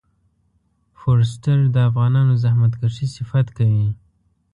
فورسټر 0.97 1.59
د 1.73 1.77
افغانانو 1.89 2.33
زحمت 2.43 2.73
کښی 2.81 3.07
صفت 3.17 3.47
کوي. 3.57 3.87